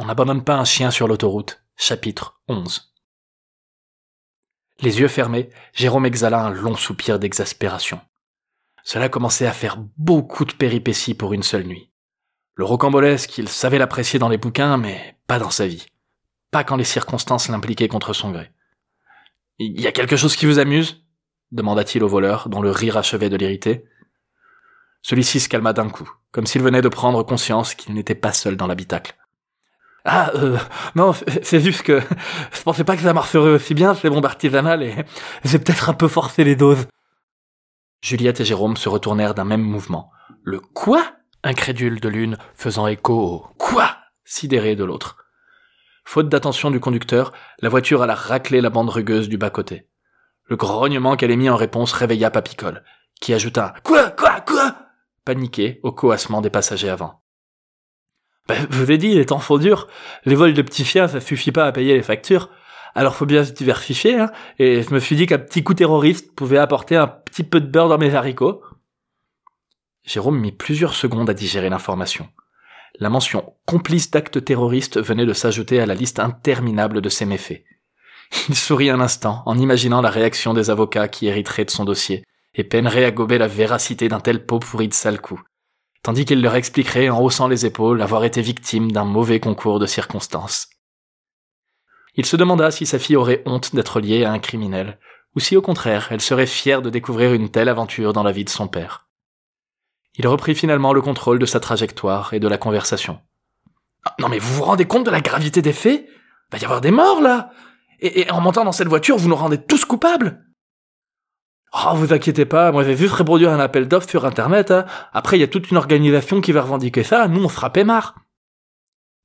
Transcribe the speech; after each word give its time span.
On 0.00 0.04
n'abandonne 0.04 0.44
pas 0.44 0.54
un 0.54 0.64
chien 0.64 0.92
sur 0.92 1.08
l'autoroute. 1.08 1.60
Chapitre 1.76 2.40
11. 2.46 2.94
Les 4.80 5.00
yeux 5.00 5.08
fermés, 5.08 5.50
Jérôme 5.72 6.06
exhala 6.06 6.40
un 6.40 6.50
long 6.50 6.76
soupir 6.76 7.18
d'exaspération. 7.18 8.00
Cela 8.84 9.08
commençait 9.08 9.48
à 9.48 9.52
faire 9.52 9.76
beaucoup 9.96 10.44
de 10.44 10.52
péripéties 10.52 11.14
pour 11.14 11.32
une 11.32 11.42
seule 11.42 11.64
nuit. 11.64 11.90
Le 12.54 12.64
rocambolesque, 12.64 13.38
il 13.38 13.48
savait 13.48 13.78
l'apprécier 13.78 14.20
dans 14.20 14.28
les 14.28 14.38
bouquins, 14.38 14.76
mais 14.76 15.18
pas 15.26 15.40
dans 15.40 15.50
sa 15.50 15.66
vie. 15.66 15.86
Pas 16.52 16.62
quand 16.62 16.76
les 16.76 16.84
circonstances 16.84 17.48
l'impliquaient 17.48 17.88
contre 17.88 18.12
son 18.12 18.30
gré. 18.30 18.52
Il 19.58 19.80
y 19.80 19.88
a 19.88 19.92
quelque 19.92 20.16
chose 20.16 20.36
qui 20.36 20.46
vous 20.46 20.60
amuse? 20.60 21.04
demanda-t-il 21.50 22.04
au 22.04 22.08
voleur, 22.08 22.48
dont 22.48 22.62
le 22.62 22.70
rire 22.70 22.98
achevait 22.98 23.30
de 23.30 23.36
l'irriter. 23.36 23.84
Celui-ci 25.02 25.40
se 25.40 25.48
calma 25.48 25.72
d'un 25.72 25.90
coup, 25.90 26.08
comme 26.30 26.46
s'il 26.46 26.62
venait 26.62 26.82
de 26.82 26.88
prendre 26.88 27.24
conscience 27.24 27.74
qu'il 27.74 27.94
n'était 27.94 28.14
pas 28.14 28.32
seul 28.32 28.56
dans 28.56 28.68
l'habitacle. 28.68 29.17
Ah, 30.04 30.30
euh, 30.34 30.56
non, 30.94 31.12
c'est 31.42 31.60
juste 31.60 31.82
que 31.82 32.00
je 32.52 32.62
pensais 32.62 32.84
pas 32.84 32.96
que 32.96 33.02
ça 33.02 33.12
marcherait 33.12 33.50
aussi 33.50 33.74
bien, 33.74 33.94
ces 33.94 34.08
bombes 34.08 34.24
artisanales, 34.24 34.82
et 34.82 34.94
j'ai 35.44 35.58
peut-être 35.58 35.90
un 35.90 35.94
peu 35.94 36.08
forcé 36.08 36.44
les 36.44 36.56
doses. 36.56 36.86
Juliette 38.00 38.40
et 38.40 38.44
Jérôme 38.44 38.76
se 38.76 38.88
retournèrent 38.88 39.34
d'un 39.34 39.44
même 39.44 39.62
mouvement. 39.62 40.10
Le 40.42 40.60
quoi? 40.60 41.04
Incrédule 41.42 42.00
de 42.00 42.08
l'une, 42.08 42.38
faisant 42.54 42.86
écho 42.86 43.14
au 43.14 43.46
quoi? 43.58 43.96
sidéré 44.24 44.76
de 44.76 44.84
l'autre. 44.84 45.16
Faute 46.04 46.28
d'attention 46.28 46.70
du 46.70 46.80
conducteur, 46.80 47.32
la 47.60 47.68
voiture 47.68 48.02
alla 48.02 48.14
racler 48.14 48.60
la 48.60 48.70
bande 48.70 48.90
rugueuse 48.90 49.28
du 49.28 49.38
bas-côté. 49.38 49.88
Le 50.44 50.56
grognement 50.56 51.16
qu'elle 51.16 51.30
émit 51.30 51.50
en 51.50 51.56
réponse 51.56 51.92
réveilla 51.92 52.30
Papicole, 52.30 52.84
qui 53.20 53.34
ajouta 53.34 53.74
Quoi? 53.84 54.10
Quoi? 54.10 54.40
Quoi 54.40 54.74
paniqué 55.28 55.78
au 55.82 55.92
coassement 55.92 56.40
des 56.40 56.48
passagers 56.48 56.88
avant. 56.88 57.20
Ben, 58.48 58.66
je 58.70 58.78
vous 58.78 58.90
ai 58.90 58.98
dit, 58.98 59.14
les 59.14 59.26
temps 59.26 59.40
sont 59.40 59.58
durs. 59.58 59.88
Les 60.24 60.34
vols 60.34 60.54
de 60.54 60.62
petits 60.62 60.84
chiens, 60.84 61.06
ça 61.06 61.20
suffit 61.20 61.52
pas 61.52 61.66
à 61.66 61.72
payer 61.72 61.94
les 61.94 62.02
factures. 62.02 62.48
Alors 62.94 63.14
faut 63.14 63.26
bien 63.26 63.44
se 63.44 63.52
diversifier, 63.52 64.18
hein. 64.18 64.30
Et 64.58 64.82
je 64.82 64.92
me 64.92 64.98
suis 64.98 65.16
dit 65.16 65.26
qu'un 65.26 65.38
petit 65.38 65.62
coup 65.62 65.74
terroriste 65.74 66.34
pouvait 66.34 66.58
apporter 66.58 66.96
un 66.96 67.06
petit 67.06 67.44
peu 67.44 67.60
de 67.60 67.66
beurre 67.66 67.88
dans 67.88 67.98
mes 67.98 68.14
haricots. 68.14 68.62
Jérôme 70.04 70.40
mit 70.40 70.52
plusieurs 70.52 70.94
secondes 70.94 71.28
à 71.28 71.34
digérer 71.34 71.68
l'information. 71.68 72.28
La 72.98 73.10
mention 73.10 73.52
complice 73.66 74.10
d'actes 74.10 74.42
terroristes 74.42 74.98
venait 74.98 75.26
de 75.26 75.34
s'ajouter 75.34 75.80
à 75.80 75.86
la 75.86 75.94
liste 75.94 76.18
interminable 76.18 77.02
de 77.02 77.08
ses 77.10 77.26
méfaits. 77.26 77.62
Il 78.48 78.56
sourit 78.56 78.90
un 78.90 79.00
instant 79.00 79.42
en 79.44 79.58
imaginant 79.58 80.00
la 80.00 80.10
réaction 80.10 80.54
des 80.54 80.70
avocats 80.70 81.08
qui 81.08 81.26
hériteraient 81.26 81.66
de 81.66 81.70
son 81.70 81.84
dossier 81.84 82.24
et 82.54 82.64
peinerait 82.64 83.04
à 83.04 83.10
gober 83.10 83.38
la 83.38 83.46
véracité 83.46 84.08
d'un 84.08 84.20
tel 84.20 84.44
pot 84.44 84.58
pourri 84.58 84.88
de 84.88 84.94
sale 84.94 85.20
coup, 85.20 85.40
tandis 86.02 86.24
qu'il 86.24 86.42
leur 86.42 86.54
expliquerait 86.54 87.08
en 87.08 87.20
haussant 87.20 87.48
les 87.48 87.66
épaules 87.66 88.02
avoir 88.02 88.24
été 88.24 88.40
victime 88.42 88.92
d'un 88.92 89.04
mauvais 89.04 89.40
concours 89.40 89.78
de 89.78 89.86
circonstances. 89.86 90.68
Il 92.14 92.26
se 92.26 92.36
demanda 92.36 92.70
si 92.70 92.86
sa 92.86 92.98
fille 92.98 93.16
aurait 93.16 93.42
honte 93.46 93.74
d'être 93.74 94.00
liée 94.00 94.24
à 94.24 94.32
un 94.32 94.38
criminel, 94.38 94.98
ou 95.36 95.40
si 95.40 95.56
au 95.56 95.62
contraire 95.62 96.08
elle 96.10 96.20
serait 96.20 96.46
fière 96.46 96.82
de 96.82 96.90
découvrir 96.90 97.32
une 97.32 97.50
telle 97.50 97.68
aventure 97.68 98.12
dans 98.12 98.22
la 98.22 98.32
vie 98.32 98.44
de 98.44 98.50
son 98.50 98.68
père. 98.68 99.08
Il 100.16 100.26
reprit 100.26 100.54
finalement 100.54 100.92
le 100.92 101.02
contrôle 101.02 101.38
de 101.38 101.46
sa 101.46 101.60
trajectoire 101.60 102.34
et 102.34 102.40
de 102.40 102.48
la 102.48 102.58
conversation. 102.58 103.20
Ah, 104.04 104.14
non 104.18 104.28
mais 104.28 104.38
vous 104.38 104.54
vous 104.54 104.64
rendez 104.64 104.86
compte 104.86 105.06
de 105.06 105.10
la 105.10 105.20
gravité 105.20 105.62
des 105.62 105.72
faits? 105.72 106.08
Va 106.50 106.58
y 106.58 106.64
avoir 106.64 106.80
des 106.80 106.90
morts 106.90 107.20
là 107.20 107.50
et, 108.00 108.30
en 108.30 108.40
montant 108.40 108.64
dans 108.64 108.72
cette 108.72 108.88
voiture, 108.88 109.16
vous 109.16 109.28
nous 109.28 109.34
rendez 109.34 109.58
tous 109.58 109.84
coupables 109.84 110.44
Oh, 111.72 111.94
vous 111.94 112.12
inquiétez 112.12 112.46
pas, 112.46 112.72
moi 112.72 112.82
j'ai 112.82 112.94
vu 112.94 113.06
reproduire 113.06 113.50
un 113.50 113.60
appel 113.60 113.88
d'offres 113.88 114.08
sur 114.08 114.24
internet, 114.24 114.70
hein. 114.70 114.86
après 115.12 115.36
il 115.36 115.40
y 115.40 115.44
a 115.44 115.48
toute 115.48 115.70
une 115.70 115.76
organisation 115.76 116.40
qui 116.40 116.52
va 116.52 116.62
revendiquer 116.62 117.02
ça, 117.02 117.28
nous 117.28 117.44
on 117.44 117.48
fera 117.48 117.70
marre. 117.84 118.14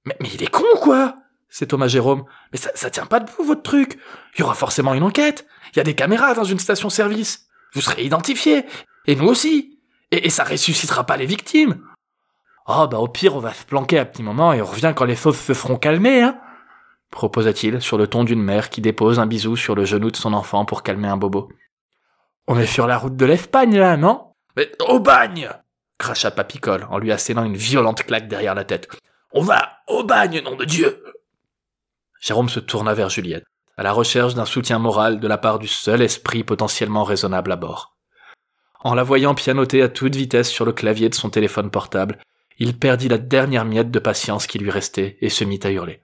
Mais, 0.05 0.15
mais 0.19 0.29
il 0.33 0.43
est 0.43 0.51
con 0.51 0.63
quoi? 0.81 1.15
C'est 1.49 1.67
Thomas 1.67 1.87
Jérôme. 1.87 2.25
Mais 2.51 2.57
ça, 2.57 2.71
ça 2.73 2.89
tient 2.89 3.05
pas 3.05 3.19
debout 3.19 3.43
votre 3.43 3.61
truc. 3.61 3.99
Il 4.35 4.39
y 4.39 4.43
aura 4.43 4.55
forcément 4.55 4.95
une 4.95 5.03
enquête. 5.03 5.45
Il 5.71 5.77
y 5.77 5.79
a 5.79 5.83
des 5.83 5.93
caméras 5.93 6.33
dans 6.33 6.43
une 6.43 6.57
station-service. 6.57 7.45
Vous 7.73 7.81
serez 7.81 8.03
identifiés. 8.03 8.65
Et 9.05 9.15
nous 9.15 9.27
aussi. 9.27 9.79
Et, 10.09 10.31
ça 10.31 10.43
ressuscitera 10.43 11.05
pas 11.05 11.15
les 11.15 11.27
victimes. 11.27 11.79
Oh 12.67 12.87
bah 12.89 12.97
au 12.97 13.07
pire 13.07 13.35
on 13.35 13.39
va 13.39 13.53
se 13.53 13.65
planquer 13.65 13.99
à 13.99 14.05
petit 14.05 14.23
moment 14.23 14.53
et 14.53 14.61
on 14.61 14.65
revient 14.65 14.93
quand 14.95 15.05
les 15.05 15.17
fauves 15.17 15.39
se 15.39 15.53
feront 15.53 15.75
calmer, 15.75 16.21
hein 16.21 16.39
proposa-t-il 17.11 17.81
sur 17.81 17.97
le 17.97 18.07
ton 18.07 18.23
d'une 18.23 18.41
mère 18.41 18.69
qui 18.69 18.81
dépose 18.81 19.19
un 19.19 19.27
bisou 19.27 19.55
sur 19.55 19.75
le 19.75 19.85
genou 19.85 20.09
de 20.11 20.15
son 20.15 20.33
enfant 20.33 20.65
pour 20.65 20.81
calmer 20.81 21.07
un 21.07 21.17
bobo. 21.17 21.49
On 22.47 22.59
est 22.59 22.65
sur 22.65 22.87
la 22.87 22.97
route 22.97 23.15
de 23.15 23.25
l'Espagne, 23.25 23.77
là, 23.77 23.97
non? 23.97 24.33
Mais 24.55 24.71
au 24.87 24.99
bagne 24.99 25.49
cracha 26.03 26.31
Papicole 26.31 26.85
en 26.89 26.97
lui 26.97 27.13
assénant 27.13 27.45
une 27.45 27.55
violente 27.55 28.03
claque 28.03 28.27
derrière 28.27 28.55
la 28.55 28.65
tête. 28.65 28.89
On 29.31 29.41
va 29.41 29.77
au 29.87 30.03
bagne, 30.03 30.41
nom 30.41 30.57
de 30.57 30.65
Dieu 30.65 31.01
Jérôme 32.19 32.49
se 32.49 32.59
tourna 32.59 32.93
vers 32.93 33.09
Juliette, 33.09 33.45
à 33.77 33.83
la 33.83 33.93
recherche 33.93 34.33
d'un 34.33 34.45
soutien 34.45 34.79
moral 34.79 35.21
de 35.21 35.27
la 35.27 35.37
part 35.37 35.59
du 35.59 35.67
seul 35.67 36.01
esprit 36.01 36.43
potentiellement 36.43 37.05
raisonnable 37.05 37.53
à 37.53 37.55
bord. 37.55 37.95
En 38.81 38.95
la 38.95 39.03
voyant 39.03 39.33
pianoter 39.33 39.81
à 39.81 39.87
toute 39.87 40.15
vitesse 40.15 40.49
sur 40.49 40.65
le 40.65 40.73
clavier 40.73 41.07
de 41.07 41.15
son 41.15 41.29
téléphone 41.29 41.69
portable, 41.69 42.19
il 42.59 42.77
perdit 42.77 43.07
la 43.07 43.17
dernière 43.17 43.65
miette 43.65 43.91
de 43.91 43.99
patience 43.99 44.45
qui 44.45 44.59
lui 44.59 44.69
restait 44.69 45.17
et 45.21 45.29
se 45.29 45.45
mit 45.45 45.59
à 45.63 45.71
hurler. 45.71 46.01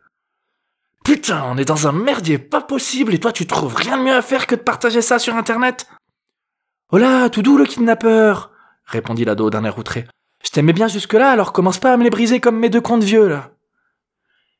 Putain, 1.03 1.43
on 1.45 1.57
est 1.57 1.65
dans 1.65 1.87
un 1.87 1.91
merdier 1.91 2.37
pas 2.37 2.61
possible 2.61 3.13
et 3.13 3.19
toi 3.19 3.33
tu 3.33 3.45
trouves 3.47 3.75
rien 3.75 3.97
de 3.97 4.03
mieux 4.03 4.15
à 4.15 4.21
faire 4.21 4.47
que 4.47 4.55
de 4.55 4.61
partager 4.61 5.01
ça 5.01 5.19
sur 5.19 5.35
internet 5.35 5.87
Là, 6.97 7.29
tout 7.29 7.41
doux 7.41 7.57
le 7.57 7.65
kidnappeur 7.65 8.51
répondit 8.85 9.23
l'ado 9.23 9.49
d'un 9.49 9.63
air 9.63 9.77
outré. 9.77 10.07
Je 10.43 10.49
t'aimais 10.49 10.73
bien 10.73 10.87
jusque-là, 10.87 11.31
alors 11.31 11.53
commence 11.53 11.79
pas 11.79 11.93
à 11.93 11.97
me 11.97 12.03
les 12.03 12.09
briser 12.09 12.39
comme 12.39 12.57
mes 12.57 12.69
deux 12.69 12.81
contes 12.81 13.03
vieux, 13.03 13.27
là. 13.27 13.51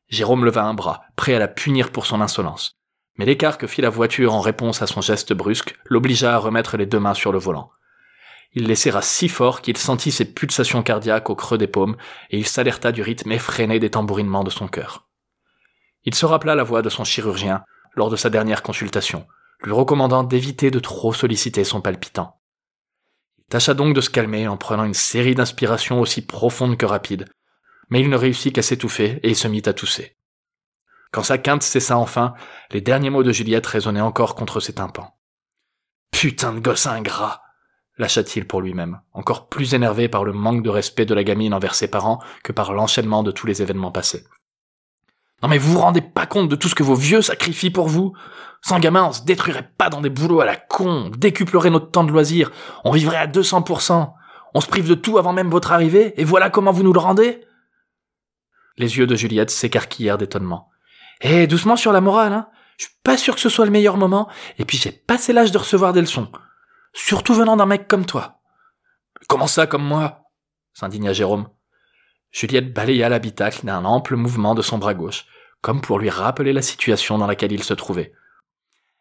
Jérôme 0.07 0.45
leva 0.45 0.63
un 0.63 0.73
bras, 0.73 1.01
prêt 1.15 1.33
à 1.33 1.39
la 1.39 1.47
punir 1.47 1.91
pour 1.91 2.05
son 2.05 2.21
insolence. 2.21 2.77
Mais 3.17 3.25
l'écart 3.25 3.57
que 3.57 3.67
fit 3.67 3.81
la 3.81 3.89
voiture 3.89 4.33
en 4.33 4.41
réponse 4.41 4.81
à 4.81 4.87
son 4.87 5.01
geste 5.01 5.33
brusque 5.33 5.77
l'obligea 5.85 6.35
à 6.35 6.37
remettre 6.37 6.77
les 6.77 6.85
deux 6.85 6.99
mains 6.99 7.13
sur 7.13 7.31
le 7.31 7.39
volant. 7.39 7.71
Il 8.53 8.65
les 8.65 8.75
serra 8.75 9.01
si 9.01 9.29
fort 9.29 9.61
qu'il 9.61 9.77
sentit 9.77 10.11
ses 10.11 10.25
pulsations 10.25 10.83
cardiaques 10.83 11.29
au 11.29 11.35
creux 11.35 11.57
des 11.57 11.67
paumes, 11.67 11.97
et 12.29 12.37
il 12.37 12.47
s'alerta 12.47 12.91
du 12.91 13.01
rythme 13.01 13.31
effréné 13.31 13.79
des 13.79 13.91
tambourinements 13.91 14.43
de 14.43 14.49
son 14.49 14.67
cœur. 14.67 15.07
Il 16.03 16.15
se 16.15 16.25
rappela 16.25 16.55
la 16.55 16.63
voix 16.63 16.81
de 16.81 16.89
son 16.89 17.03
chirurgien 17.03 17.63
lors 17.95 18.09
de 18.09 18.15
sa 18.15 18.29
dernière 18.29 18.63
consultation, 18.63 19.27
lui 19.63 19.71
recommandant 19.71 20.23
d'éviter 20.23 20.71
de 20.71 20.79
trop 20.79 21.13
solliciter 21.13 21.63
son 21.63 21.81
palpitant. 21.81 22.39
Il 23.39 23.45
tâcha 23.45 23.73
donc 23.73 23.95
de 23.95 24.01
se 24.01 24.09
calmer 24.09 24.47
en 24.47 24.57
prenant 24.57 24.83
une 24.83 24.93
série 24.93 25.35
d'inspirations 25.35 25.99
aussi 25.99 26.25
profondes 26.25 26.77
que 26.77 26.85
rapides, 26.85 27.27
mais 27.89 28.01
il 28.01 28.09
ne 28.09 28.17
réussit 28.17 28.53
qu'à 28.53 28.61
s'étouffer 28.61 29.19
et 29.23 29.29
il 29.29 29.35
se 29.35 29.47
mit 29.47 29.63
à 29.65 29.73
tousser. 29.73 30.15
Quand 31.11 31.23
sa 31.23 31.37
quinte 31.37 31.63
cessa 31.63 31.97
enfin, 31.97 32.35
les 32.71 32.81
derniers 32.81 33.09
mots 33.09 33.23
de 33.23 33.31
Juliette 33.31 33.65
résonnaient 33.65 34.01
encore 34.01 34.35
contre 34.35 34.59
ses 34.59 34.73
tympans. 34.73 35.17
Putain 36.11 36.53
de 36.53 36.59
gosse 36.59 36.85
ingrat 36.87 37.41
lâcha-t-il 37.99 38.47
pour 38.47 38.61
lui-même, 38.61 39.01
encore 39.13 39.49
plus 39.49 39.73
énervé 39.75 40.07
par 40.07 40.23
le 40.23 40.33
manque 40.33 40.63
de 40.63 40.69
respect 40.69 41.05
de 41.05 41.13
la 41.13 41.23
gamine 41.23 41.53
envers 41.53 41.75
ses 41.75 41.89
parents 41.89 42.19
que 42.43 42.53
par 42.53 42.73
l'enchaînement 42.73 43.23
de 43.23 43.31
tous 43.31 43.45
les 43.45 43.61
événements 43.61 43.91
passés. 43.91 44.25
Non 45.41 45.49
mais 45.49 45.57
vous 45.57 45.73
vous 45.73 45.79
rendez 45.79 46.01
pas 46.01 46.25
compte 46.25 46.49
de 46.49 46.55
tout 46.55 46.67
ce 46.67 46.75
que 46.75 46.83
vos 46.83 46.95
vieux 46.95 47.21
sacrifient 47.21 47.69
pour 47.69 47.87
vous? 47.87 48.13
Sans 48.61 48.79
gamin, 48.79 49.05
on 49.05 49.13
se 49.13 49.23
détruirait 49.23 49.71
pas 49.77 49.89
dans 49.89 50.01
des 50.01 50.09
boulots 50.09 50.41
à 50.41 50.45
la 50.45 50.57
con, 50.57 51.05
on 51.05 51.09
décuplerait 51.09 51.69
notre 51.69 51.91
temps 51.91 52.03
de 52.03 52.11
loisir, 52.11 52.51
on 52.83 52.91
vivrait 52.91 53.17
à 53.17 53.27
200%, 53.27 54.13
on 54.53 54.61
se 54.61 54.67
prive 54.67 54.89
de 54.89 54.95
tout 54.95 55.17
avant 55.17 55.31
même 55.31 55.49
votre 55.49 55.71
arrivée, 55.71 56.19
et 56.19 56.25
voilà 56.25 56.49
comment 56.49 56.71
vous 56.71 56.83
nous 56.83 56.91
le 56.91 56.99
rendez? 56.99 57.41
Les 58.77 58.97
yeux 58.97 59.07
de 59.07 59.15
Juliette 59.15 59.49
s'écarquillèrent 59.49 60.17
d'étonnement. 60.17 60.69
Eh, 61.21 61.47
doucement 61.47 61.77
sur 61.77 61.93
la 61.93 62.01
morale, 62.01 62.33
hein 62.33 62.49
Je 62.77 62.85
suis 62.85 62.95
pas 63.03 63.17
sûr 63.17 63.35
que 63.35 63.41
ce 63.41 63.49
soit 63.49 63.65
le 63.65 63.71
meilleur 63.71 63.95
moment, 63.95 64.27
et 64.57 64.65
puis 64.65 64.77
j'ai 64.77 64.91
passé 64.91 65.31
l'âge 65.31 65.51
de 65.51 65.57
recevoir 65.57 65.93
des 65.93 66.01
leçons. 66.01 66.29
Surtout 66.93 67.33
venant 67.33 67.55
d'un 67.55 67.65
mec 67.65 67.87
comme 67.87 68.05
toi. 68.05 68.41
Comment 69.27 69.47
ça, 69.47 69.67
comme 69.67 69.83
moi? 69.83 70.23
s'indigna 70.73 71.13
Jérôme. 71.13 71.47
Juliette 72.31 72.73
balaya 72.73 73.09
l'habitacle 73.09 73.65
d'un 73.65 73.85
ample 73.85 74.15
mouvement 74.15 74.55
de 74.55 74.61
son 74.61 74.77
bras 74.77 74.93
gauche, 74.93 75.25
comme 75.61 75.81
pour 75.81 75.99
lui 75.99 76.09
rappeler 76.09 76.53
la 76.53 76.61
situation 76.61 77.17
dans 77.17 77.27
laquelle 77.27 77.51
il 77.51 77.63
se 77.63 77.73
trouvait. 77.73 78.13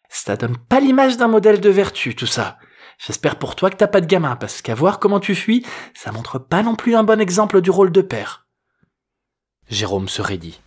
Ça 0.08 0.36
donne 0.36 0.56
pas 0.56 0.80
l'image 0.80 1.16
d'un 1.16 1.28
modèle 1.28 1.60
de 1.60 1.69
vertu, 1.69 2.14
tout 2.14 2.26
ça. 2.26 2.58
J'espère 2.98 3.38
pour 3.38 3.54
toi 3.54 3.70
que 3.70 3.76
t'as 3.76 3.86
pas 3.86 4.00
de 4.00 4.06
gamin, 4.06 4.36
parce 4.36 4.62
qu'à 4.62 4.75
voir 4.75 4.98
comment 4.98 5.20
tu 5.20 5.34
fuis, 5.34 5.64
ça 5.94 6.10
montre 6.10 6.38
pas 6.38 6.62
non 6.62 6.75
plus 6.75 6.96
un 6.96 7.04
bon 7.04 7.20
exemple 7.20 7.60
du 7.60 7.70
rôle 7.70 7.92
de 7.92 8.02
père. 8.02 8.46
Jérôme 9.69 10.08
se 10.08 10.22
raidit. 10.22 10.60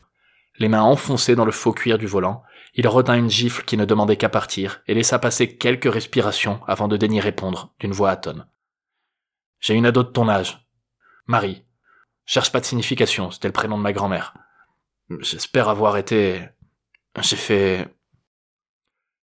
Les 0.60 0.70
mains 0.70 0.84
enfoncées 0.84 1.36
dans 1.36 1.46
le 1.46 1.52
faux 1.52 1.74
cuir 1.74 1.98
du 1.98 2.06
volant, 2.06 2.44
il 2.76 2.88
retint 2.88 3.16
une 3.16 3.30
gifle 3.30 3.66
qui 3.66 3.76
ne 3.76 3.84
demandait 3.84 4.16
qu'à 4.16 4.30
partir 4.30 4.82
et 4.88 4.94
laissa 4.94 5.20
passer 5.20 5.58
quelques 5.58 5.92
respirations 5.92 6.62
avant 6.68 6.88
de 6.88 6.96
daigner 6.96 7.20
répondre 7.20 7.74
d'une 7.80 7.92
voix 7.92 8.12
atone. 8.12 8.48
J'ai 9.60 9.74
une 9.74 9.86
ado 9.86 10.04
de 10.04 10.10
ton 10.10 10.30
âge. 10.30 10.66
Marie, 11.26 11.66
Cherche 12.32 12.54
pas 12.54 12.62
de 12.62 12.66
signification, 12.66 13.30
c'était 13.30 13.50
le 13.50 13.52
prénom 13.52 13.78
de 13.78 13.84
ma 13.84 13.92
grand-mère. 13.92 14.34
J'espère 15.20 15.68
avoir 15.68 15.98
été... 15.98 16.48
J'ai 17.20 17.36
fait... 17.36 17.94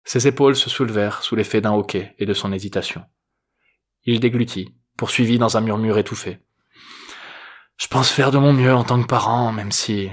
Ses 0.05 0.25
épaules 0.25 0.55
se 0.55 0.71
soulevèrent 0.71 1.21
sous 1.21 1.35
l'effet 1.35 1.61
d'un 1.61 1.73
hoquet 1.73 2.15
et 2.17 2.25
de 2.25 2.33
son 2.33 2.51
hésitation. 2.51 3.05
Il 4.05 4.19
déglutit, 4.19 4.75
poursuivit 4.97 5.37
dans 5.37 5.55
un 5.55 5.61
murmure 5.61 5.99
étouffé. 5.99 6.39
Je 7.77 7.85
pense 7.85 8.09
faire 8.09 8.31
de 8.31 8.39
mon 8.39 8.53
mieux 8.53 8.73
en 8.73 8.83
tant 8.83 8.99
que 8.99 9.05
parent, 9.07 9.51
même 9.51 9.71
si... 9.71 10.09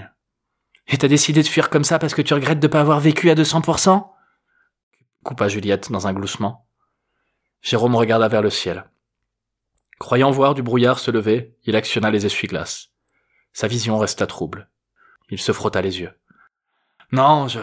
Et 0.87 0.99
t'as 0.99 1.09
décidé 1.09 1.43
de 1.43 1.49
fuir 1.49 1.71
comme 1.71 1.85
ça 1.85 1.99
parce 1.99 2.13
que 2.13 2.21
tu 2.21 2.35
regrettes 2.35 2.61
de 2.61 2.67
pas 2.67 2.83
avoir 2.83 3.01
vécu 3.01 3.31
à 3.31 3.35
200% 3.35 4.07
coupa 5.23 5.49
Juliette 5.49 5.91
dans 5.91 6.07
un 6.07 6.13
gloussement. 6.13 6.69
Jérôme 7.63 7.97
regarda 7.97 8.29
vers 8.29 8.43
le 8.43 8.51
ciel. 8.51 8.85
Croyant 10.03 10.33
voir 10.33 10.55
du 10.55 10.65
brouillard 10.65 10.99
se 10.99 11.13
lever, 11.13 11.57
il 11.63 11.77
actionna 11.77 12.11
les 12.11 12.27
essuie-glaces. 12.27 12.89
Sa 13.53 13.69
vision 13.69 13.99
resta 13.99 14.27
trouble. 14.27 14.69
Il 15.31 15.41
se 15.41 15.53
frotta 15.53 15.81
les 15.81 16.01
yeux. 16.01 16.11
Non, 17.13 17.47
je... 17.47 17.61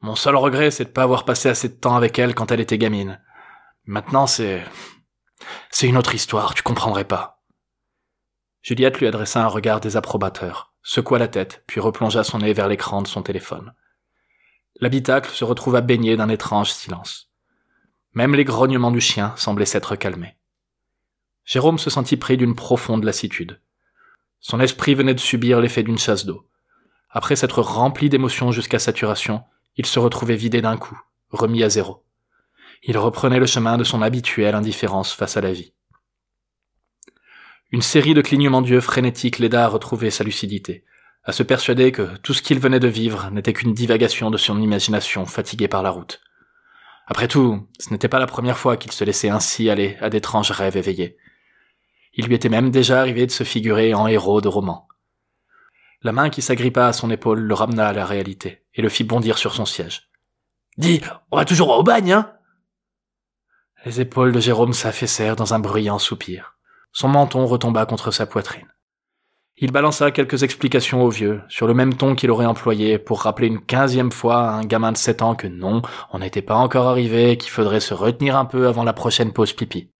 Mon 0.00 0.14
seul 0.14 0.36
regret, 0.36 0.70
c'est 0.70 0.86
de 0.86 0.88
pas 0.88 1.02
avoir 1.02 1.26
passé 1.26 1.50
assez 1.50 1.68
de 1.68 1.74
temps 1.74 1.96
avec 1.96 2.18
elle 2.18 2.34
quand 2.34 2.50
elle 2.50 2.60
était 2.60 2.78
gamine. 2.78 3.20
Maintenant, 3.84 4.26
c'est... 4.26 4.64
C'est 5.68 5.86
une 5.86 5.98
autre 5.98 6.14
histoire, 6.14 6.54
tu 6.54 6.62
comprendrais 6.62 7.04
pas. 7.04 7.42
Juliette 8.62 8.98
lui 8.98 9.06
adressa 9.06 9.44
un 9.44 9.48
regard 9.48 9.80
désapprobateur, 9.80 10.72
secoua 10.82 11.18
la 11.18 11.28
tête, 11.28 11.62
puis 11.66 11.78
replongea 11.78 12.24
son 12.24 12.38
nez 12.38 12.54
vers 12.54 12.68
l'écran 12.68 13.02
de 13.02 13.06
son 13.06 13.20
téléphone. 13.20 13.74
L'habitacle 14.76 15.30
se 15.30 15.44
retrouva 15.44 15.82
baigné 15.82 16.16
d'un 16.16 16.30
étrange 16.30 16.72
silence. 16.72 17.30
Même 18.14 18.34
les 18.34 18.44
grognements 18.44 18.90
du 18.90 19.02
chien 19.02 19.34
semblaient 19.36 19.66
s'être 19.66 19.94
calmés. 19.94 20.38
Jérôme 21.44 21.78
se 21.78 21.90
sentit 21.90 22.16
pris 22.16 22.36
d'une 22.36 22.54
profonde 22.54 23.04
lassitude. 23.04 23.60
Son 24.40 24.60
esprit 24.60 24.94
venait 24.94 25.14
de 25.14 25.20
subir 25.20 25.60
l'effet 25.60 25.82
d'une 25.82 25.98
chasse 25.98 26.26
d'eau. 26.26 26.46
Après 27.10 27.36
s'être 27.36 27.60
rempli 27.60 28.08
d'émotions 28.08 28.50
jusqu'à 28.50 28.78
saturation, 28.78 29.42
il 29.76 29.86
se 29.86 29.98
retrouvait 29.98 30.36
vidé 30.36 30.62
d'un 30.62 30.76
coup, 30.76 31.00
remis 31.30 31.62
à 31.62 31.68
zéro. 31.68 32.04
Il 32.82 32.98
reprenait 32.98 33.38
le 33.38 33.46
chemin 33.46 33.78
de 33.78 33.84
son 33.84 34.02
habituelle 34.02 34.54
indifférence 34.54 35.12
face 35.12 35.36
à 35.36 35.40
la 35.40 35.52
vie. 35.52 35.72
Une 37.70 37.82
série 37.82 38.14
de 38.14 38.20
clignements 38.20 38.62
d'yeux 38.62 38.80
frénétiques 38.80 39.38
l'aida 39.38 39.64
à 39.64 39.68
retrouver 39.68 40.10
sa 40.10 40.24
lucidité, 40.24 40.84
à 41.24 41.32
se 41.32 41.42
persuader 41.42 41.92
que 41.92 42.16
tout 42.18 42.34
ce 42.34 42.42
qu'il 42.42 42.60
venait 42.60 42.80
de 42.80 42.88
vivre 42.88 43.30
n'était 43.30 43.54
qu'une 43.54 43.74
divagation 43.74 44.30
de 44.30 44.36
son 44.36 44.60
imagination 44.60 45.24
fatiguée 45.24 45.68
par 45.68 45.82
la 45.82 45.90
route. 45.90 46.20
Après 47.06 47.28
tout, 47.28 47.66
ce 47.78 47.90
n'était 47.90 48.08
pas 48.08 48.18
la 48.18 48.26
première 48.26 48.58
fois 48.58 48.76
qu'il 48.76 48.92
se 48.92 49.04
laissait 49.04 49.30
ainsi 49.30 49.70
aller 49.70 49.96
à 50.00 50.10
d'étranges 50.10 50.50
rêves 50.50 50.76
éveillés. 50.76 51.16
Il 52.16 52.26
lui 52.26 52.34
était 52.34 52.48
même 52.48 52.70
déjà 52.70 53.00
arrivé 53.00 53.26
de 53.26 53.32
se 53.32 53.44
figurer 53.44 53.92
en 53.92 54.06
héros 54.06 54.40
de 54.40 54.48
roman. 54.48 54.86
La 56.02 56.12
main 56.12 56.30
qui 56.30 56.42
s'agrippa 56.42 56.86
à 56.86 56.92
son 56.92 57.10
épaule 57.10 57.40
le 57.40 57.54
ramena 57.54 57.88
à 57.88 57.92
la 57.92 58.04
réalité 58.04 58.62
et 58.74 58.82
le 58.82 58.88
fit 58.88 59.04
bondir 59.04 59.38
sur 59.38 59.54
son 59.54 59.64
siège. 59.64 60.10
Dis, 60.76 61.00
on 61.30 61.36
va 61.36 61.44
toujours 61.44 61.70
au 61.70 61.82
bagne, 61.82 62.12
hein 62.12 62.32
Les 63.84 64.00
épaules 64.00 64.32
de 64.32 64.40
Jérôme 64.40 64.72
s'affaissèrent 64.72 65.36
dans 65.36 65.54
un 65.54 65.58
bruyant 65.58 65.98
soupir. 65.98 66.56
Son 66.92 67.08
menton 67.08 67.46
retomba 67.46 67.86
contre 67.86 68.10
sa 68.10 68.26
poitrine. 68.26 68.68
Il 69.56 69.70
balança 69.70 70.10
quelques 70.10 70.42
explications 70.42 71.04
au 71.04 71.10
vieux, 71.10 71.40
sur 71.48 71.68
le 71.68 71.74
même 71.74 71.94
ton 71.94 72.16
qu'il 72.16 72.30
aurait 72.30 72.44
employé 72.44 72.98
pour 72.98 73.22
rappeler 73.22 73.46
une 73.46 73.64
quinzième 73.64 74.10
fois 74.10 74.48
à 74.48 74.52
un 74.54 74.64
gamin 74.64 74.90
de 74.90 74.96
sept 74.96 75.22
ans 75.22 75.36
que 75.36 75.46
non, 75.46 75.80
on 76.12 76.18
n'était 76.18 76.42
pas 76.42 76.56
encore 76.56 76.88
arrivé, 76.88 77.38
qu'il 77.38 77.50
faudrait 77.50 77.80
se 77.80 77.94
retenir 77.94 78.36
un 78.36 78.46
peu 78.46 78.66
avant 78.66 78.82
la 78.82 78.92
prochaine 78.92 79.32
pause 79.32 79.52
pipi. 79.52 79.93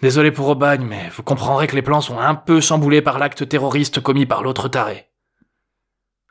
Désolé 0.00 0.32
pour 0.32 0.48
Aubagne, 0.48 0.84
mais 0.84 1.08
vous 1.10 1.22
comprendrez 1.22 1.66
que 1.66 1.76
les 1.76 1.82
plans 1.82 2.00
sont 2.00 2.18
un 2.18 2.34
peu 2.34 2.60
chamboulés 2.60 3.02
par 3.02 3.18
l'acte 3.18 3.48
terroriste 3.48 4.00
commis 4.00 4.26
par 4.26 4.42
l'autre 4.42 4.68
taré. 4.68 5.10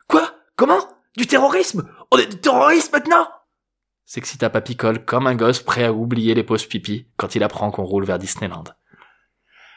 Quoi? 0.06 0.34
Comment? 0.56 0.80
Du 1.16 1.26
terrorisme? 1.26 1.88
On 2.10 2.18
est 2.18 2.26
du 2.26 2.40
terrorisme 2.40 2.92
maintenant? 2.92 3.28
S'excita 4.04 4.50
Papicole 4.50 5.04
comme 5.04 5.26
un 5.26 5.34
gosse 5.34 5.62
prêt 5.62 5.84
à 5.84 5.92
oublier 5.92 6.34
les 6.34 6.44
pauses 6.44 6.66
pipi 6.66 7.08
quand 7.16 7.34
il 7.34 7.42
apprend 7.42 7.70
qu'on 7.70 7.84
roule 7.84 8.04
vers 8.04 8.18
Disneyland. 8.18 8.64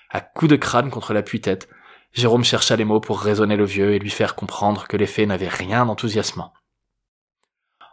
À 0.09 0.21
coups 0.21 0.51
de 0.51 0.57
crâne 0.57 0.89
contre 0.89 1.13
la 1.13 1.23
tête 1.23 1.69
Jérôme 2.13 2.43
chercha 2.43 2.75
les 2.75 2.85
mots 2.85 2.99
pour 2.99 3.19
raisonner 3.19 3.55
le 3.55 3.65
vieux 3.65 3.93
et 3.93 3.99
lui 3.99 4.09
faire 4.09 4.35
comprendre 4.35 4.87
que 4.87 4.97
les 4.97 5.05
faits 5.05 5.27
n'avaient 5.27 5.47
rien 5.47 5.85
d'enthousiasmant. 5.85 6.53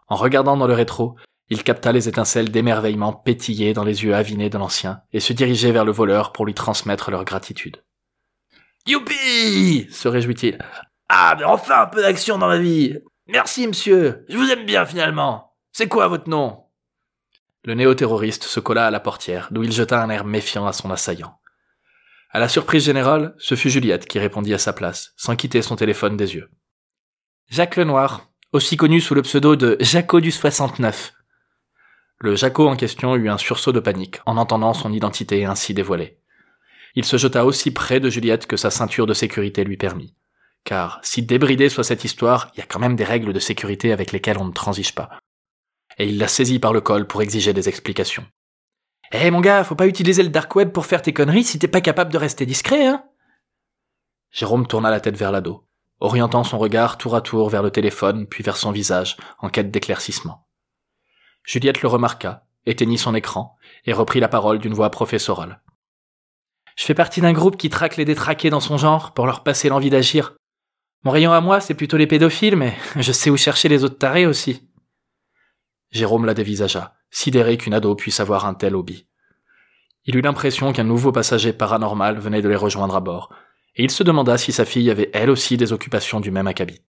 En 0.08 0.16
regardant 0.16 0.56
dans 0.56 0.66
le 0.66 0.74
rétro, 0.74 1.16
il 1.50 1.62
capta 1.62 1.92
les 1.92 2.08
étincelles 2.08 2.50
d'émerveillement 2.50 3.12
pétiller 3.12 3.74
dans 3.74 3.84
les 3.84 4.04
yeux 4.04 4.14
avinés 4.14 4.50
de 4.50 4.58
l'ancien 4.58 5.02
et 5.12 5.20
se 5.20 5.32
dirigeait 5.32 5.72
vers 5.72 5.84
le 5.84 5.92
voleur 5.92 6.32
pour 6.32 6.46
lui 6.46 6.54
transmettre 6.54 7.10
leur 7.10 7.24
gratitude. 7.24 7.82
Youpi 8.86 9.88
se 9.90 10.08
réjouit-il. 10.08 10.58
Ah, 11.08 11.36
mais 11.38 11.44
enfin 11.44 11.82
un 11.82 11.86
peu 11.86 12.02
d'action 12.02 12.38
dans 12.38 12.46
la 12.46 12.58
vie 12.58 12.98
Merci, 13.26 13.66
monsieur 13.66 14.24
Je 14.28 14.36
vous 14.36 14.50
aime 14.50 14.66
bien, 14.66 14.84
finalement 14.86 15.54
C'est 15.72 15.88
quoi 15.88 16.08
votre 16.08 16.28
nom? 16.28 16.64
Le 17.64 17.74
néo-terroriste 17.74 18.44
se 18.44 18.60
colla 18.60 18.86
à 18.86 18.90
la 18.90 19.00
portière, 19.00 19.48
d'où 19.50 19.62
il 19.62 19.72
jeta 19.72 20.02
un 20.02 20.10
air 20.10 20.24
méfiant 20.24 20.66
à 20.66 20.72
son 20.72 20.90
assaillant. 20.90 21.38
À 22.30 22.38
la 22.38 22.48
surprise 22.48 22.84
générale, 22.84 23.34
ce 23.38 23.54
fut 23.54 23.70
Juliette 23.70 24.06
qui 24.06 24.18
répondit 24.18 24.52
à 24.52 24.58
sa 24.58 24.72
place, 24.72 25.12
sans 25.16 25.36
quitter 25.36 25.62
son 25.62 25.76
téléphone 25.76 26.16
des 26.16 26.34
yeux. 26.34 26.50
Jacques 27.48 27.76
Lenoir, 27.76 28.28
aussi 28.52 28.76
connu 28.76 29.00
sous 29.00 29.14
le 29.14 29.22
pseudo 29.22 29.56
de 29.56 29.76
Jaco 29.80 30.20
du 30.20 30.30
69, 30.30 31.12
le 32.24 32.36
Jaco 32.36 32.66
en 32.66 32.74
question 32.74 33.16
eut 33.16 33.28
un 33.28 33.36
sursaut 33.36 33.72
de 33.72 33.80
panique 33.80 34.20
en 34.24 34.38
entendant 34.38 34.72
son 34.72 34.90
identité 34.94 35.44
ainsi 35.44 35.74
dévoilée. 35.74 36.16
Il 36.94 37.04
se 37.04 37.18
jeta 37.18 37.44
aussi 37.44 37.70
près 37.70 38.00
de 38.00 38.08
Juliette 38.08 38.46
que 38.46 38.56
sa 38.56 38.70
ceinture 38.70 39.04
de 39.04 39.12
sécurité 39.12 39.62
lui 39.62 39.76
permit. 39.76 40.14
Car, 40.64 41.00
si 41.02 41.20
débridée 41.22 41.68
soit 41.68 41.84
cette 41.84 42.04
histoire, 42.04 42.50
il 42.54 42.60
y 42.60 42.62
a 42.62 42.66
quand 42.66 42.78
même 42.78 42.96
des 42.96 43.04
règles 43.04 43.34
de 43.34 43.38
sécurité 43.40 43.92
avec 43.92 44.10
lesquelles 44.10 44.38
on 44.38 44.46
ne 44.46 44.52
transige 44.52 44.94
pas. 44.94 45.10
Et 45.98 46.08
il 46.08 46.16
la 46.16 46.26
saisit 46.26 46.58
par 46.58 46.72
le 46.72 46.80
col 46.80 47.06
pour 47.06 47.20
exiger 47.20 47.52
des 47.52 47.68
explications. 47.68 48.24
Eh 49.12 49.30
mon 49.30 49.42
gars, 49.42 49.62
faut 49.62 49.74
pas 49.74 49.86
utiliser 49.86 50.22
le 50.22 50.30
dark 50.30 50.56
web 50.56 50.70
pour 50.70 50.86
faire 50.86 51.02
tes 51.02 51.12
conneries 51.12 51.44
si 51.44 51.58
t'es 51.58 51.68
pas 51.68 51.82
capable 51.82 52.10
de 52.10 52.16
rester 52.16 52.46
discret, 52.46 52.86
hein 52.86 53.04
Jérôme 54.30 54.66
tourna 54.66 54.88
la 54.88 55.00
tête 55.00 55.18
vers 55.18 55.30
l'ado, 55.30 55.66
orientant 56.00 56.42
son 56.42 56.58
regard 56.58 56.96
tour 56.96 57.14
à 57.16 57.20
tour 57.20 57.50
vers 57.50 57.62
le 57.62 57.70
téléphone 57.70 58.26
puis 58.26 58.42
vers 58.42 58.56
son 58.56 58.72
visage, 58.72 59.18
en 59.40 59.50
quête 59.50 59.70
d'éclaircissement. 59.70 60.44
Juliette 61.44 61.82
le 61.82 61.88
remarqua, 61.88 62.46
éteignit 62.66 62.98
son 62.98 63.14
écran 63.14 63.56
et 63.84 63.92
reprit 63.92 64.20
la 64.20 64.28
parole 64.28 64.58
d'une 64.58 64.74
voix 64.74 64.90
professorale. 64.90 65.60
Je 66.76 66.84
fais 66.84 66.94
partie 66.94 67.20
d'un 67.20 67.32
groupe 67.32 67.56
qui 67.56 67.70
traque 67.70 67.96
les 67.96 68.04
détraqués 68.04 68.50
dans 68.50 68.60
son 68.60 68.78
genre 68.78 69.12
pour 69.14 69.26
leur 69.26 69.42
passer 69.44 69.68
l'envie 69.68 69.90
d'agir. 69.90 70.34
Mon 71.04 71.12
rayon 71.12 71.32
à 71.32 71.40
moi, 71.40 71.60
c'est 71.60 71.74
plutôt 71.74 71.96
les 71.96 72.06
pédophiles, 72.06 72.56
mais 72.56 72.76
je 72.96 73.12
sais 73.12 73.30
où 73.30 73.36
chercher 73.36 73.68
les 73.68 73.84
autres 73.84 73.98
tarés 73.98 74.26
aussi. 74.26 74.68
Jérôme 75.90 76.24
la 76.24 76.34
dévisagea, 76.34 76.94
sidéré 77.10 77.56
qu'une 77.56 77.74
ado 77.74 77.94
puisse 77.94 78.18
avoir 78.18 78.46
un 78.46 78.54
tel 78.54 78.74
hobby. 78.74 79.06
Il 80.06 80.16
eut 80.16 80.22
l'impression 80.22 80.72
qu'un 80.72 80.84
nouveau 80.84 81.12
passager 81.12 81.52
paranormal 81.52 82.18
venait 82.18 82.42
de 82.42 82.48
les 82.48 82.56
rejoindre 82.56 82.96
à 82.96 83.00
bord, 83.00 83.32
et 83.76 83.84
il 83.84 83.90
se 83.90 84.02
demanda 84.02 84.36
si 84.38 84.50
sa 84.50 84.64
fille 84.64 84.90
avait 84.90 85.10
elle 85.12 85.30
aussi 85.30 85.56
des 85.56 85.72
occupations 85.72 86.20
du 86.20 86.30
même 86.30 86.46
acabit. 86.46 86.82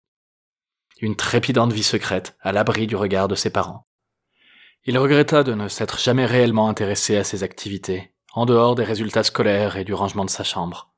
Une 1.02 1.16
trépidante 1.16 1.74
vie 1.74 1.84
secrète, 1.84 2.38
à 2.42 2.52
l'abri 2.52 2.88
du 2.88 2.96
regard 2.96 3.28
de 3.28 3.36
ses 3.36 3.50
parents. 3.50 3.86
Il 4.88 5.00
regretta 5.00 5.42
de 5.42 5.56
ne 5.56 5.68
s'être 5.68 6.00
jamais 6.00 6.28
réellement 6.28 6.70
intéressé 6.70 7.18
à 7.18 7.24
ses 7.24 7.42
activités, 7.42 8.14
en 8.34 8.46
dehors 8.46 8.76
des 8.76 8.84
résultats 8.84 9.24
scolaires 9.24 9.78
et 9.78 9.84
du 9.84 9.96
rangement 9.96 10.26
de 10.26 10.30
sa 10.30 10.44
chambre. 10.44 10.92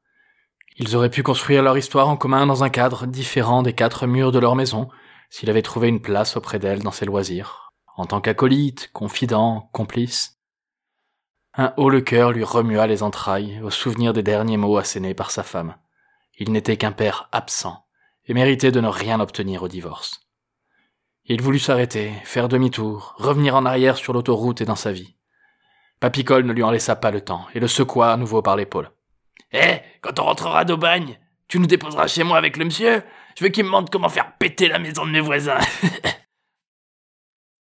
Ils 0.75 0.97
auraient 0.97 1.09
pu 1.09 1.23
construire 1.23 1.63
leur 1.63 1.77
histoire 1.77 2.09
en 2.09 2.17
commun 2.17 2.45
dans 2.45 2.65
un 2.65 2.69
cadre 2.69 3.07
différent 3.07 3.63
des 3.63 3.71
quatre 3.71 4.05
murs 4.05 4.33
de 4.33 4.39
leur 4.39 4.55
maison, 4.55 4.89
s'il 5.29 5.49
avait 5.49 5.61
trouvé 5.61 5.87
une 5.87 6.01
place 6.01 6.35
auprès 6.35 6.59
d'elle 6.59 6.83
dans 6.83 6.91
ses 6.91 7.05
loisirs, 7.05 7.71
en 7.95 8.05
tant 8.05 8.19
qu'acolyte, 8.19 8.89
confident, 8.91 9.69
complice. 9.71 10.37
Un 11.53 11.73
haut 11.77 11.89
le 11.89 12.01
cœur 12.01 12.33
lui 12.33 12.43
remua 12.43 12.87
les 12.87 13.03
entrailles 13.03 13.61
au 13.63 13.69
souvenir 13.69 14.11
des 14.11 14.21
derniers 14.21 14.57
mots 14.57 14.77
assénés 14.77 15.13
par 15.13 15.31
sa 15.31 15.43
femme. 15.43 15.77
Il 16.37 16.51
n'était 16.51 16.75
qu'un 16.75 16.91
père 16.91 17.29
absent, 17.31 17.85
et 18.25 18.33
méritait 18.33 18.73
de 18.73 18.81
ne 18.81 18.89
rien 18.89 19.21
obtenir 19.21 19.63
au 19.63 19.69
divorce. 19.69 20.26
Il 21.29 21.41
voulut 21.41 21.59
s'arrêter, 21.59 22.13
faire 22.23 22.47
demi-tour, 22.47 23.13
revenir 23.17 23.53
en 23.55 23.65
arrière 23.65 23.97
sur 23.97 24.13
l'autoroute 24.13 24.61
et 24.61 24.65
dans 24.65 24.77
sa 24.77 24.93
vie. 24.93 25.17
Papicole 25.99 26.45
ne 26.45 26.53
lui 26.53 26.63
en 26.63 26.71
laissa 26.71 26.95
pas 26.95 27.11
le 27.11 27.19
temps 27.19 27.45
et 27.53 27.59
le 27.59 27.67
secoua 27.67 28.13
à 28.13 28.17
nouveau 28.17 28.41
par 28.41 28.55
l'épaule. 28.55 28.91
Eh, 29.51 29.81
quand 29.99 30.19
on 30.19 30.23
rentrera 30.23 30.63
d'Aubagne, 30.63 31.19
tu 31.49 31.59
nous 31.59 31.67
déposeras 31.67 32.07
chez 32.07 32.23
moi 32.23 32.37
avec 32.37 32.55
le 32.55 32.63
monsieur? 32.63 33.03
Je 33.37 33.43
veux 33.43 33.49
qu'il 33.49 33.65
me 33.65 33.69
montre 33.69 33.91
comment 33.91 34.07
faire 34.07 34.37
péter 34.37 34.69
la 34.69 34.79
maison 34.79 35.05
de 35.05 35.11
mes 35.11 35.19
voisins. 35.19 35.59